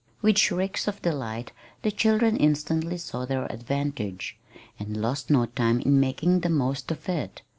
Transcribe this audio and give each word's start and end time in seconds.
With 0.23 0.39
shrieks 0.39 0.87
of 0.87 0.99
delight 1.03 1.51
the 1.83 1.91
children 1.91 2.35
instantly 2.35 2.97
saw 2.97 3.23
their 3.25 3.45
advantage, 3.51 4.35
and 4.79 4.97
lost 4.97 5.29
no 5.29 5.45
time 5.45 5.79
in 5.79 5.99
making 5.99 6.39
the 6.39 6.49
most 6.49 6.89
of 6.89 7.07
it. 7.07 7.43